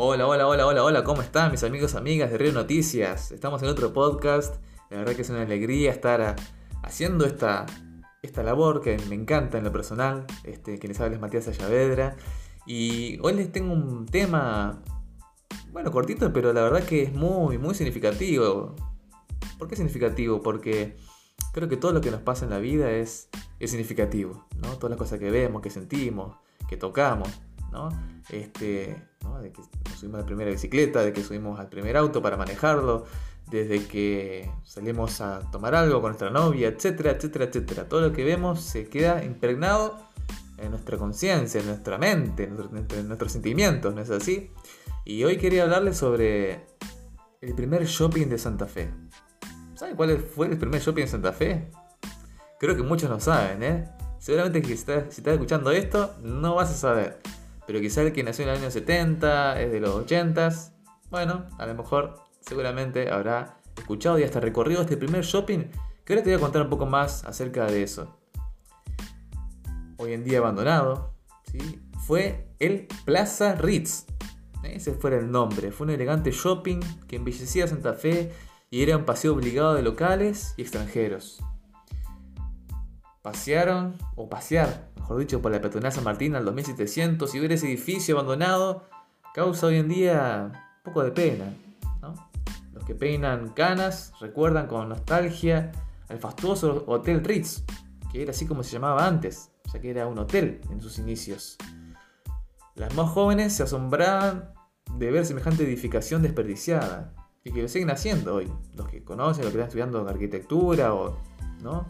Hola, 0.00 0.28
hola, 0.28 0.46
hola, 0.46 0.64
hola, 0.64 0.84
hola, 0.84 1.02
¿cómo 1.02 1.22
están 1.22 1.50
mis 1.50 1.64
amigos, 1.64 1.96
amigas 1.96 2.30
de 2.30 2.38
Río 2.38 2.52
Noticias? 2.52 3.32
Estamos 3.32 3.64
en 3.64 3.68
otro 3.68 3.92
podcast. 3.92 4.62
La 4.90 4.98
verdad 4.98 5.16
que 5.16 5.22
es 5.22 5.30
una 5.30 5.42
alegría 5.42 5.90
estar 5.90 6.36
haciendo 6.84 7.26
esta, 7.26 7.66
esta 8.22 8.44
labor 8.44 8.80
que 8.80 8.96
me 9.08 9.16
encanta 9.16 9.58
en 9.58 9.64
lo 9.64 9.72
personal. 9.72 10.24
Este, 10.44 10.78
quien 10.78 10.92
les 10.92 11.00
habla 11.00 11.16
es 11.16 11.20
Matías 11.20 11.48
Ayavedra. 11.48 12.16
Y 12.64 13.18
hoy 13.22 13.34
les 13.34 13.50
tengo 13.50 13.72
un 13.72 14.06
tema, 14.06 14.84
bueno, 15.72 15.90
cortito, 15.90 16.32
pero 16.32 16.52
la 16.52 16.62
verdad 16.62 16.84
que 16.84 17.02
es 17.02 17.12
muy, 17.12 17.58
muy 17.58 17.74
significativo. 17.74 18.76
¿Por 19.58 19.66
qué 19.66 19.74
significativo? 19.74 20.42
Porque 20.44 20.96
creo 21.52 21.68
que 21.68 21.76
todo 21.76 21.90
lo 21.90 22.00
que 22.00 22.12
nos 22.12 22.22
pasa 22.22 22.44
en 22.44 22.52
la 22.52 22.60
vida 22.60 22.88
es, 22.92 23.30
es 23.58 23.70
significativo, 23.72 24.46
¿no? 24.58 24.76
Todas 24.76 24.90
las 24.90 24.98
cosas 24.98 25.18
que 25.18 25.32
vemos, 25.32 25.60
que 25.60 25.70
sentimos, 25.70 26.36
que 26.68 26.76
tocamos, 26.76 27.28
Este, 28.30 29.02
De 29.42 29.52
que 29.52 29.62
subimos 29.96 30.18
a 30.18 30.20
la 30.20 30.26
primera 30.26 30.50
bicicleta, 30.50 31.02
de 31.02 31.12
que 31.12 31.22
subimos 31.22 31.58
al 31.60 31.68
primer 31.68 31.96
auto 31.96 32.20
para 32.22 32.36
manejarlo, 32.36 33.06
desde 33.50 33.86
que 33.86 34.50
salimos 34.64 35.20
a 35.20 35.40
tomar 35.50 35.74
algo 35.74 36.00
con 36.00 36.10
nuestra 36.10 36.30
novia, 36.30 36.68
etcétera, 36.68 37.12
etcétera, 37.12 37.46
etcétera. 37.46 37.88
Todo 37.88 38.00
lo 38.02 38.12
que 38.12 38.24
vemos 38.24 38.60
se 38.60 38.88
queda 38.88 39.24
impregnado 39.24 39.96
en 40.58 40.70
nuestra 40.70 40.98
conciencia, 40.98 41.60
en 41.60 41.66
nuestra 41.68 41.98
mente, 41.98 42.44
en, 42.44 43.08
nuestros 43.08 43.32
sentimientos, 43.32 43.94
¿no 43.94 44.00
es 44.00 44.10
así? 44.10 44.50
Y 45.04 45.24
hoy 45.24 45.38
quería 45.38 45.62
hablarles 45.62 45.96
sobre 45.96 46.66
el 47.40 47.54
primer 47.54 47.86
shopping 47.86 48.26
de 48.26 48.38
Santa 48.38 48.66
Fe. 48.66 48.90
¿Saben 49.74 49.96
cuál 49.96 50.18
fue 50.18 50.48
el 50.48 50.58
primer 50.58 50.80
shopping 50.80 51.02
de 51.02 51.08
Santa 51.08 51.32
Fe? 51.32 51.70
Creo 52.58 52.76
que 52.76 52.82
muchos 52.82 53.08
no 53.08 53.20
saben, 53.20 53.62
¿eh? 53.62 53.88
Seguramente 54.18 54.60
que 54.60 54.68
si 54.68 54.74
estás, 54.74 55.16
escuchando 55.16 55.70
esto, 55.70 56.16
no 56.22 56.56
vas 56.56 56.70
a 56.70 56.74
saber. 56.74 57.20
Pero 57.68 57.82
quizá 57.82 58.00
el 58.00 58.14
que 58.14 58.22
nació 58.22 58.44
en 58.44 58.48
el 58.48 58.56
año 58.56 58.70
70, 58.70 59.60
es 59.60 59.70
de 59.70 59.78
los 59.78 59.94
80, 59.94 60.48
bueno, 61.10 61.44
a 61.58 61.66
lo 61.66 61.74
mejor 61.74 62.14
seguramente 62.40 63.10
habrá 63.10 63.58
escuchado 63.76 64.18
y 64.18 64.22
hasta 64.22 64.40
recorrido 64.40 64.80
este 64.80 64.96
primer 64.96 65.22
shopping, 65.22 65.64
que 66.02 66.14
ahora 66.14 66.22
te 66.22 66.30
voy 66.30 66.38
a 66.38 66.40
contar 66.40 66.62
un 66.62 66.70
poco 66.70 66.86
más 66.86 67.26
acerca 67.26 67.66
de 67.66 67.82
eso. 67.82 68.18
Hoy 69.98 70.14
en 70.14 70.24
día 70.24 70.38
abandonado, 70.38 71.12
¿sí? 71.52 71.78
fue 72.06 72.48
el 72.58 72.88
Plaza 73.04 73.54
Ritz. 73.56 74.06
Ese 74.62 74.94
fue 74.94 75.14
el 75.18 75.30
nombre. 75.30 75.70
Fue 75.70 75.88
un 75.88 75.92
elegante 75.92 76.30
shopping 76.30 76.80
que 77.06 77.16
embellecía 77.16 77.68
Santa 77.68 77.92
Fe 77.92 78.32
y 78.70 78.82
era 78.82 78.96
un 78.96 79.04
paseo 79.04 79.34
obligado 79.34 79.74
de 79.74 79.82
locales 79.82 80.54
y 80.56 80.62
extranjeros 80.62 81.42
pasearon, 83.28 83.98
o 84.16 84.26
pasear, 84.26 84.88
mejor 84.96 85.18
dicho, 85.18 85.42
por 85.42 85.52
la 85.52 85.60
peatonal 85.60 85.92
San 85.92 86.02
Martín 86.02 86.34
al 86.34 86.46
2700 86.46 87.34
y 87.34 87.38
ver 87.38 87.52
ese 87.52 87.66
edificio 87.66 88.14
abandonado 88.14 88.84
causa 89.34 89.66
hoy 89.66 89.76
en 89.76 89.88
día 89.88 90.50
un 90.50 90.82
poco 90.82 91.04
de 91.04 91.10
pena. 91.10 91.52
Los 92.72 92.84
que 92.86 92.94
peinan 92.94 93.50
canas 93.50 94.14
recuerdan 94.18 94.66
con 94.66 94.88
nostalgia 94.88 95.72
al 96.08 96.18
fastuoso 96.18 96.84
Hotel 96.86 97.22
Ritz, 97.22 97.64
que 98.10 98.22
era 98.22 98.30
así 98.30 98.46
como 98.46 98.62
se 98.62 98.72
llamaba 98.72 99.06
antes, 99.06 99.50
ya 99.74 99.78
que 99.78 99.90
era 99.90 100.06
un 100.06 100.18
hotel 100.18 100.62
en 100.70 100.80
sus 100.80 100.98
inicios. 100.98 101.58
Las 102.76 102.94
más 102.94 103.10
jóvenes 103.10 103.52
se 103.52 103.64
asombraban 103.64 104.54
de 104.96 105.10
ver 105.10 105.26
semejante 105.26 105.64
edificación 105.64 106.22
desperdiciada 106.22 107.12
y 107.44 107.52
que 107.52 107.60
lo 107.60 107.68
siguen 107.68 107.90
haciendo 107.90 108.36
hoy. 108.36 108.50
Los 108.74 108.88
que 108.88 109.04
conocen, 109.04 109.44
los 109.44 109.52
que 109.52 109.58
están 109.58 109.68
estudiando 109.68 110.08
arquitectura 110.08 110.94
o, 110.94 111.18
¿no? 111.60 111.86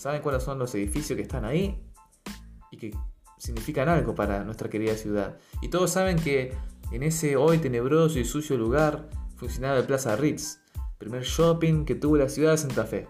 Saben 0.00 0.22
cuáles 0.22 0.42
son 0.42 0.58
los 0.58 0.74
edificios 0.74 1.14
que 1.14 1.22
están 1.22 1.44
ahí 1.44 1.78
y 2.70 2.78
que 2.78 2.96
significan 3.36 3.86
algo 3.90 4.14
para 4.14 4.44
nuestra 4.44 4.70
querida 4.70 4.94
ciudad. 4.94 5.36
Y 5.60 5.68
todos 5.68 5.90
saben 5.90 6.16
que 6.16 6.54
en 6.90 7.02
ese 7.02 7.36
hoy 7.36 7.58
tenebroso 7.58 8.18
y 8.18 8.24
sucio 8.24 8.56
lugar 8.56 9.10
funcionaba 9.36 9.76
el 9.76 9.84
Plaza 9.84 10.16
Ritz, 10.16 10.58
primer 10.96 11.24
shopping 11.24 11.84
que 11.84 11.96
tuvo 11.96 12.16
la 12.16 12.30
ciudad 12.30 12.52
de 12.52 12.56
Santa 12.56 12.84
Fe. 12.84 13.08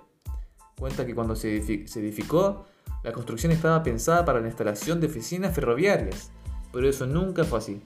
Cuenta 0.80 1.06
que 1.06 1.14
cuando 1.14 1.36
se, 1.36 1.58
edificó, 1.58 2.66
la 3.04 3.12
construcción 3.12 3.52
estaba 3.52 3.84
pensada 3.84 4.24
para 4.24 4.40
la 4.40 4.48
instalación 4.48 5.00
de 5.00 5.06
oficinas 5.06 5.54
ferroviarias, 5.54 6.32
pero 6.72 6.88
eso 6.88 7.06
nunca 7.06 7.44
fue 7.44 7.60
así. 7.60 7.82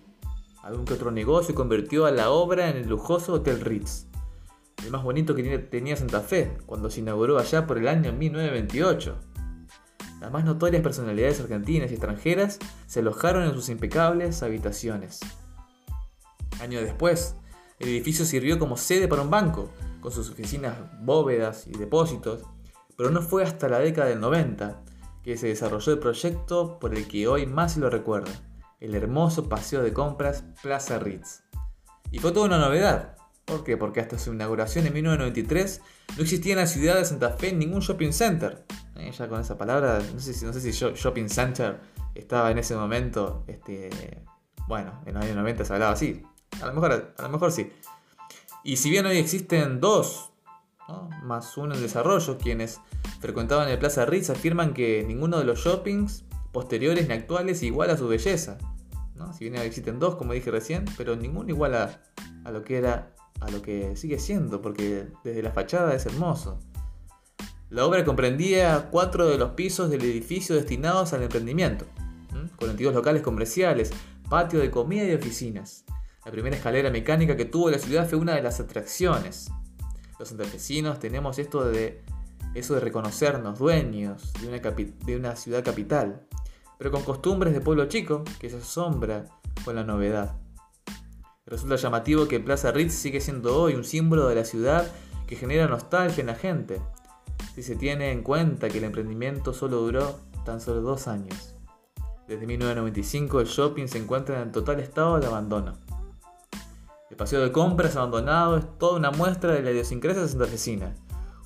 Algún 0.63 0.87
que 0.87 0.95
otro 0.95 1.11
negocio 1.11 1.55
convirtió 1.55 2.07
a 2.07 2.11
la 2.11 2.31
obra 2.31 2.71
en 2.71 2.79
el 2.79 2.89
lujoso 2.89 3.35
Hotel 3.35 3.61
Ritz 3.61 4.07
el 4.85 4.91
más 4.91 5.03
bonito 5.03 5.35
que 5.35 5.59
tenía 5.59 5.97
Santa 5.97 6.21
Fe, 6.21 6.59
cuando 6.67 6.91
se 6.91 7.01
inauguró 7.01 7.39
allá 7.39 7.67
por 7.67 7.79
el 7.79 7.89
año 7.89 8.13
1928. 8.13 9.19
Las 10.21 10.31
más 10.31 10.45
notorias 10.45 10.83
personalidades 10.83 11.41
argentinas 11.41 11.91
y 11.91 11.95
extranjeras 11.95 12.59
se 12.87 13.01
alojaron 13.01 13.45
en 13.45 13.55
sus 13.55 13.69
impecables 13.71 14.43
habitaciones. 14.43 15.21
Años 16.61 16.83
después, 16.83 17.37
el 17.79 17.89
edificio 17.89 18.25
sirvió 18.25 18.59
como 18.59 18.77
sede 18.77 19.09
para 19.09 19.23
un 19.23 19.31
banco, 19.31 19.71
con 20.01 20.13
sus 20.13 20.31
oficinas, 20.31 20.77
bóvedas 21.01 21.67
y 21.67 21.73
depósitos, 21.73 22.43
pero 22.97 23.11
no 23.11 23.23
fue 23.23 23.43
hasta 23.43 23.69
la 23.69 23.79
década 23.79 24.09
del 24.09 24.21
90 24.21 24.83
que 25.23 25.39
se 25.39 25.49
desarrolló 25.49 25.95
el 25.95 25.99
proyecto 25.99 26.79
por 26.79 26.95
el 26.95 27.09
que 27.09 27.27
hoy 27.27 27.47
más 27.47 27.73
se 27.73 27.81
lo 27.81 27.89
recuerda, 27.89 28.31
el 28.81 28.95
hermoso 28.95 29.49
paseo 29.49 29.83
de 29.83 29.95
compras 29.95 30.45
Plaza 30.63 30.99
Ritz. 30.99 31.43
Y 32.11 32.19
fue 32.19 32.33
toda 32.33 32.47
una 32.47 32.59
novedad, 32.59 33.17
¿Por 33.45 33.63
qué? 33.63 33.77
Porque 33.77 34.01
hasta 34.01 34.19
su 34.19 34.33
inauguración 34.33 34.87
en 34.87 34.95
1993 34.95 35.81
no 36.17 36.23
existía 36.23 36.53
en 36.55 36.59
la 36.61 36.67
ciudad 36.67 36.97
de 36.97 37.05
Santa 37.05 37.31
Fe 37.31 37.53
ningún 37.53 37.81
shopping 37.81 38.13
center. 38.13 38.65
Eh, 38.97 39.11
ya 39.17 39.29
con 39.29 39.41
esa 39.41 39.59
palabra, 39.59 40.01
no 40.15 40.21
sé, 40.21 40.33
si, 40.33 40.45
no 40.47 40.53
shopping 40.53 41.29
center 41.29 41.81
estaba 42.15 42.51
en 42.51 42.59
ese 42.59 42.77
momento, 42.77 43.45
este, 43.47 43.91
bueno, 44.69 45.03
en 45.05 45.15
los 45.15 45.25
años 45.25 45.37
90 45.37 45.65
se 45.65 45.73
hablaba 45.73 45.93
así. 45.93 46.23
A 46.63 46.67
lo 46.67 46.73
mejor, 46.73 47.15
a 47.17 47.23
lo 47.23 47.29
mejor 47.29 47.53
sí. 47.53 47.71
Y 48.63 48.77
si 48.77 48.89
bien 48.89 49.05
hoy 49.05 49.19
existen 49.19 49.81
dos, 49.81 50.31
más 51.23 51.57
uno 51.57 51.75
en 51.75 51.83
desarrollo, 51.83 52.39
quienes 52.39 52.81
frecuentaban 53.21 53.69
el 53.69 53.79
Plaza 53.79 54.07
Ritz 54.07 54.31
afirman 54.31 54.75
que 54.75 55.05
ninguno 55.07 55.39
de 55.39 55.45
los 55.45 55.61
shoppings 55.61 56.25
posteriores 56.53 57.09
ni 57.09 57.15
actuales 57.15 57.63
iguala 57.63 57.97
su 57.97 58.09
belleza. 58.09 58.59
Si 59.33 59.49
bien 59.49 59.57
existen 59.57 59.99
dos, 59.99 60.17
como 60.17 60.33
dije 60.33 60.51
recién, 60.51 60.85
pero 60.97 61.17
ninguno 61.17 61.49
iguala 61.49 62.03
a 62.45 62.51
lo 62.51 62.63
que 62.63 62.77
era 62.77 63.14
a 63.41 63.51
lo 63.51 63.63
que 63.63 63.97
sigue 63.97 64.19
siendo, 64.19 64.63
porque 64.63 65.09
desde 65.23 65.43
la 65.43 65.53
fachada 65.53 65.95
es 65.95 66.07
hermoso. 66.07 66.59
La 67.71 67.85
obra 67.85 68.05
comprendía 68.05 68.89
cuatro 68.91 69.27
de 69.27 69.39
los 69.39 69.51
pisos 69.51 69.91
del 69.91 70.03
edificio 70.03 70.55
destinados 70.55 71.13
al 71.13 71.23
emprendimiento, 71.23 71.87
con 72.57 72.71
antiguos 72.71 72.95
locales 72.95 73.23
comerciales, 73.23 73.91
patio 74.29 74.61
de 74.61 74.71
comida 74.71 75.05
y 75.05 75.15
oficinas. 75.15 75.85
La 76.25 76.31
primera 76.31 76.57
escalera 76.57 76.91
mecánica 76.91 77.37
que 77.37 77.45
tuvo 77.45 77.71
la 77.71 77.79
ciudad 77.79 78.09
fue 78.09 78.19
una 78.19 78.35
de 78.35 78.43
las 78.43 78.61
atracciones. 78.61 79.51
Los 80.19 80.29
santafesinos 80.29 80.99
tenemos 80.99 81.39
esto 81.39 81.65
de 81.65 82.03
eso 82.55 82.75
de 82.75 82.81
reconocernos 82.81 83.59
dueños 83.59 84.33
de 84.41 84.49
una, 84.49 84.59
de 84.61 85.17
una 85.17 85.37
ciudad 85.37 85.65
capital, 85.65 86.27
pero 86.79 86.93
con 86.93 87.03
costumbres 87.03 87.53
de 87.53 87.61
pueblo 87.61 87.87
chico 87.87 88.23
que 88.39 88.49
se 88.49 88.59
asombra 88.59 89.27
con 89.65 89.75
la 89.75 89.85
novedad. 89.85 90.37
Resulta 91.55 91.77
llamativo 91.77 92.27
que 92.27 92.41
Plaza 92.41 92.73
Ritz 92.73 92.95
sigue 92.95 93.21
siendo 93.21 93.57
hoy 93.57 93.75
un 93.75 93.85
símbolo 93.85 94.27
de 94.27 94.35
la 94.35 94.45
ciudad 94.45 94.91
que 95.29 95.37
genera 95.37 95.69
nostalgia 95.69 96.21
en 96.21 96.27
la 96.27 96.35
gente, 96.35 96.83
si 97.55 97.63
se 97.63 97.77
tiene 97.77 98.11
en 98.11 98.25
cuenta 98.25 98.69
que 98.69 98.79
el 98.79 98.85
emprendimiento 98.85 99.55
solo 99.55 99.77
duró 99.77 100.19
tan 100.45 100.61
solo 100.61 100.81
dos 100.81 101.07
años. 101.07 101.55
Desde 102.27 102.45
1995 102.49 103.41
el 103.41 103.47
shopping 103.47 103.87
se 103.87 103.99
encuentra 103.99 104.43
en 104.43 104.51
total 104.51 104.81
estado 104.81 105.21
de 105.21 105.29
abandono. 105.29 105.75
El 107.09 107.17
paseo 107.17 107.41
de 107.41 107.53
compras 107.53 107.95
abandonado 107.95 108.57
es 108.57 108.65
toda 108.81 108.99
una 108.99 109.13
muestra 109.13 109.53
de 109.53 109.63
la 109.63 109.71
idiosincrasia 109.71 110.27
santafesina, 110.27 110.97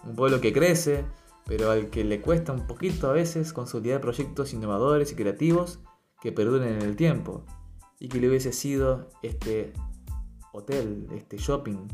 un 0.05 0.17
pueblo 0.17 0.41
que 0.41 0.55
crece, 0.55 1.05
pero 1.45 1.71
al 1.71 1.91
que 1.91 2.03
le 2.03 2.23
cuesta 2.23 2.55
un 2.55 2.67
poquito 2.67 3.11
a 3.11 3.13
veces 3.13 3.53
consolidar 3.53 4.01
proyectos 4.01 4.55
innovadores 4.55 5.13
y 5.13 5.17
creativos 5.17 5.81
que 6.23 6.33
perduren 6.33 6.77
en 6.77 6.81
el 6.81 6.97
tiempo, 6.97 7.45
y 8.01 8.09
que 8.09 8.21
le 8.21 8.29
hubiese 8.29 8.53
sido 8.53 9.11
este 9.23 9.75
hotel, 10.59 11.07
este 11.13 11.37
shopping, 11.39 11.89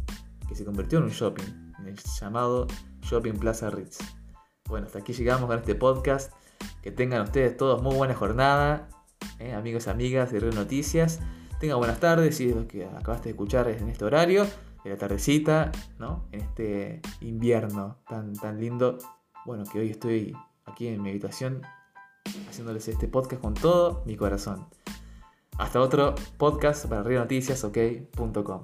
que 0.48 0.54
se 0.54 0.64
convirtió 0.64 0.98
en 0.98 1.04
un 1.04 1.10
shopping, 1.10 1.44
en 1.78 1.86
el 1.86 1.96
llamado 2.20 2.66
Shopping 3.02 3.34
Plaza 3.34 3.70
Ritz. 3.70 3.98
Bueno, 4.68 4.86
hasta 4.86 4.98
aquí 4.98 5.12
llegamos 5.12 5.46
con 5.46 5.58
este 5.58 5.74
podcast. 5.74 6.32
Que 6.82 6.90
tengan 6.90 7.22
ustedes 7.22 7.56
todos 7.56 7.82
muy 7.82 7.94
buena 7.94 8.14
jornada, 8.14 8.88
eh, 9.38 9.52
amigos 9.52 9.88
amigas 9.88 10.32
de 10.32 10.40
Río 10.40 10.52
Noticias. 10.52 11.20
Tengan 11.60 11.78
buenas 11.78 12.00
tardes, 12.00 12.36
si 12.36 12.50
es 12.50 12.56
lo 12.56 12.66
que 12.66 12.86
acabaste 12.86 13.24
de 13.24 13.30
escuchar 13.30 13.68
en 13.68 13.88
este 13.88 14.04
horario, 14.04 14.46
de 14.82 14.90
la 14.90 14.96
tardecita, 14.96 15.72
¿no? 15.98 16.26
En 16.32 16.40
este 16.40 17.00
invierno 17.20 17.98
tan, 18.08 18.32
tan 18.34 18.60
lindo. 18.60 18.98
Bueno, 19.44 19.64
que 19.70 19.78
hoy 19.78 19.90
estoy 19.90 20.34
aquí 20.64 20.88
en 20.88 21.02
mi 21.02 21.10
habitación 21.10 21.62
haciéndoles 22.48 22.88
este 22.88 23.08
podcast 23.08 23.42
con 23.42 23.54
todo 23.54 24.02
mi 24.06 24.16
corazón. 24.16 24.66
Hasta 25.58 25.80
otro 25.80 26.14
podcast 26.38 26.86
para 26.86 27.02
ok.com 27.64 28.62